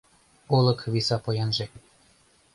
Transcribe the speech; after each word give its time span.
Олык 0.57 0.79
виса 0.93 1.17
поянже 1.25 1.65